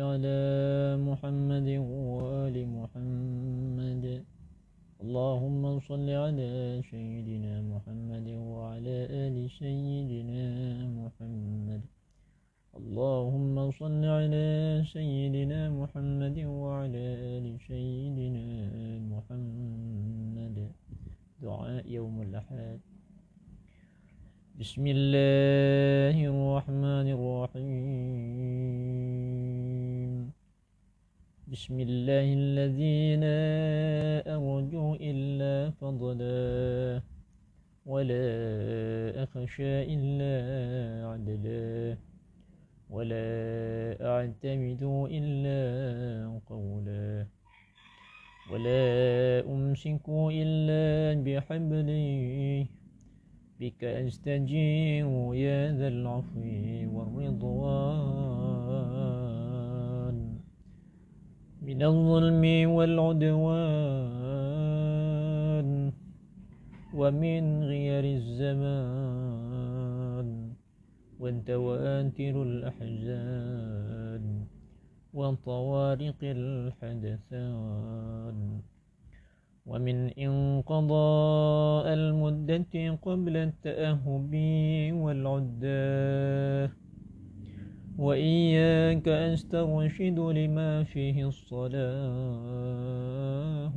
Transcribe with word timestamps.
على 0.00 0.40
محمد 1.08 1.68
وآل 1.78 2.56
محمد. 2.68 4.04
اللهم 5.02 5.80
صل 5.80 6.08
على 6.10 6.82
سيدنا 6.90 7.54
محمد 7.72 8.28
وعلى 8.28 8.96
آل 9.24 9.36
سيدنا 9.50 10.44
محمد. 11.00 11.82
اللهم 12.76 13.70
صل 13.70 14.04
على 14.04 14.48
سيدنا 14.92 15.60
محمد 15.70 16.38
وعلى 16.44 17.04
آل 17.36 17.46
سيدنا 17.68 18.46
محمد. 19.12 20.56
دعاء 21.42 21.84
يوم 21.88 22.16
الأحد. 22.22 22.78
بسم 24.60 24.84
الله 24.86 26.16
الرحمن 26.32 27.06
الرحيم. 27.16 28.69
بسم 31.50 31.80
الله 31.82 32.26
الذي 32.30 33.18
لا 33.18 33.42
أرجو 34.38 35.02
إلا 35.02 35.74
فضلا 35.82 37.02
ولا 37.86 38.26
أخشى 39.26 39.74
إلا 39.94 40.34
عدلا 41.10 41.98
ولا 42.90 43.26
أعتمد 43.98 44.82
إلا 45.10 45.60
قولا 46.46 47.26
ولا 48.50 48.86
أمسك 49.50 50.06
إلا 50.06 50.86
بحبلي 51.26 52.66
بك 53.60 53.84
أستجير 53.84 55.34
يا 55.34 55.74
ذا 55.74 55.88
العفو 55.88 56.46
والرضوان. 56.94 58.30
من 61.70 61.82
الظلم 61.82 62.42
والعدوان 62.70 63.70
ومن 66.94 67.42
غير 67.64 68.04
الزمان. 68.18 69.48
والتواتر 71.20 72.42
الأحزان 72.42 74.24
وطوارق 75.14 76.20
الحدثان. 76.22 77.58
ومن 79.66 80.10
انقضاء 80.18 81.86
المدة 81.92 82.98
قبل 83.02 83.36
التأهب 83.36 84.32
والعدة 84.94 86.79
وإياك 88.00 89.08
أسترشد 89.08 90.18
لما 90.18 90.84
فيه 90.84 91.28
الصلاح 91.28 91.76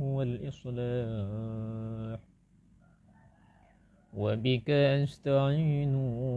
والإصلاح. 0.00 2.18
وبك 4.16 4.70
أستعين 4.70 5.94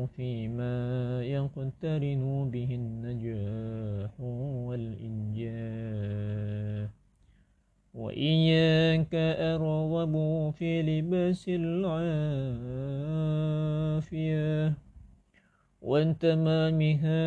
فيما 0.08 1.22
يقترن 1.24 2.50
به 2.52 2.76
النجاح 2.76 4.12
والإنجاح. 4.68 5.58
وإياك 7.94 9.16
أرغب 9.56 10.14
في 10.58 10.82
لباس 10.82 11.50
العافية 11.50 13.17
وانتمامها 15.98 17.26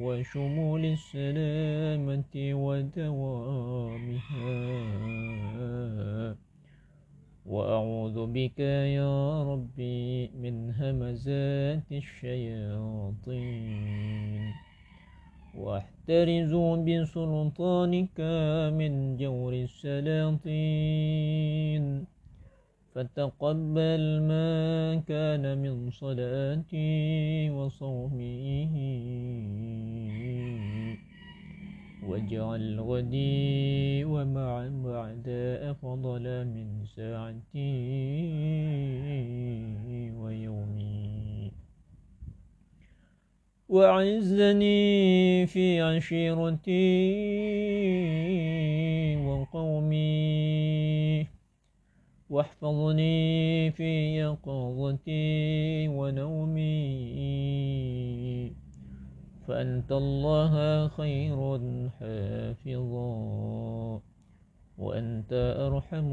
وشمول 0.00 0.84
السلامة 0.84 2.34
ودوامها. 2.34 4.46
وأعوذ 7.46 8.26
بك 8.26 8.60
يا 9.00 9.42
ربي 9.42 10.30
من 10.40 10.72
همزات 10.72 11.92
الشياطين. 11.92 13.32
واحترز 15.54 16.54
بسلطانك 16.86 18.20
من 18.72 19.16
جور 19.16 19.52
السلاطين. 19.52 21.04
فتقبل 22.94 24.22
ما 24.22 24.94
كان 25.08 25.58
من 25.58 25.90
صلاتي 25.90 27.50
وصومي 27.50 28.68
واجعل 32.06 32.80
غدي 32.80 34.04
ومع 34.04 34.68
بعد 34.84 35.28
أفضل 35.70 36.46
من 36.46 36.84
ساعتي 36.86 37.74
ويومي 40.14 41.52
وأعزني 43.68 45.46
في 45.46 45.80
عشيرتي 45.80 46.76
وقومي 49.16 50.24
واحفظني 52.30 53.70
في 53.70 54.16
يقظتي 54.16 55.88
ونومي. 55.88 56.94
فأنت 59.48 59.92
الله 59.92 60.88
خير 60.88 61.60
حافظا 62.00 63.14
وأنت 64.78 65.32
أرحم 65.58 66.12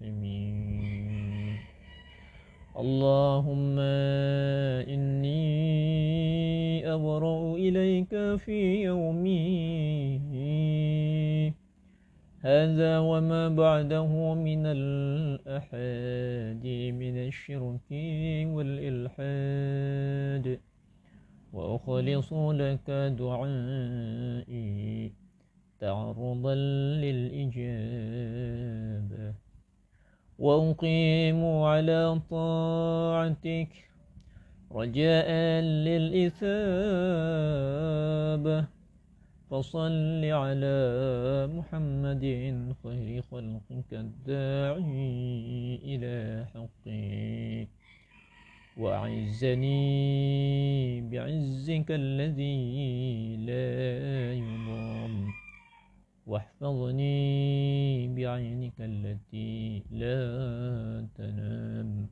الراحمين. 0.00 0.72
اللهم 2.78 3.78
إني 4.88 5.42
أبرأ 6.94 7.54
إليك 7.54 8.36
في 8.36 8.82
يومي. 8.82 9.91
هذا 12.42 12.98
وما 12.98 13.48
بعده 13.48 14.34
من 14.34 14.66
الأحاد 14.66 16.66
من 16.98 17.16
الشرك 17.28 17.90
والإلحاد. 18.54 20.46
وأخلص 21.52 22.32
لك 22.32 22.90
دعائي 23.18 25.12
تعرضا 25.80 26.54
للإجابة. 27.04 27.64
وأقيم 30.38 31.44
على 31.44 32.20
طاعتك 32.30 33.68
رجاء 34.72 35.30
للإثابة. 35.62 36.42
فصل 39.52 40.24
على 40.24 40.80
محمد 41.56 42.24
خير 42.84 43.22
خلقك 43.22 43.92
الداعي 43.92 45.80
إلى 45.84 46.46
حقك 46.54 47.68
وأعزني 48.76 49.80
بعزك 51.00 51.86
الذي 51.90 53.36
لا 53.36 54.34
يضام. 54.34 55.28
واحفظني 56.26 58.08
بعينك 58.08 58.78
التي 58.80 59.82
لا 59.90 61.06
تنام. 61.18 62.06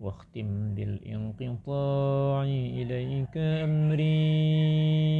واختم 0.00 0.74
بالانقطاع 0.74 2.42
إليك 2.44 3.36
أمري. 3.36 5.15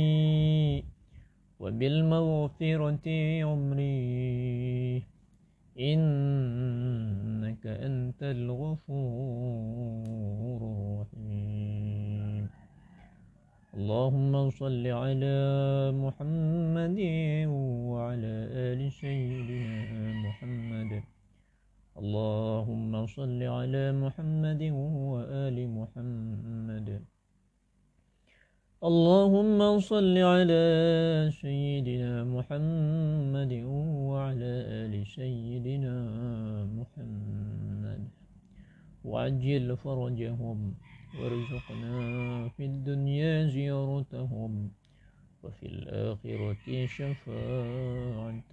وبالمغفرة 1.77 3.09
عمري. 3.43 5.03
إنك 5.81 7.67
أنت 7.67 8.23
الغفور 8.23 10.07
الرحيم. 10.57 12.49
اللهم 13.77 14.51
صل 14.51 14.87
على 14.87 15.39
محمد 15.93 17.01
وعلى 17.93 18.35
آل 18.73 18.93
سيدنا 18.93 20.13
محمد. 20.25 21.03
اللهم 21.99 23.07
صل 23.07 23.43
على 23.43 23.93
محمد 23.93 24.63
وآل 25.13 25.57
محمد. 25.69 27.16
اللهم 28.87 29.81
صل 29.81 30.19
على 30.19 30.65
سيدنا 31.43 32.25
محمد 32.25 33.53
وعلى 34.11 34.53
آل 34.87 35.07
سيدنا 35.07 35.97
محمد. 36.79 38.03
وعجل 39.05 39.77
فرجهم 39.77 40.75
وارزقنا 41.19 41.95
في 42.49 42.65
الدنيا 42.65 43.47
زيارتهم 43.47 44.71
وفي 45.43 45.67
الآخرة 45.67 46.87
شفاعة 46.87 48.51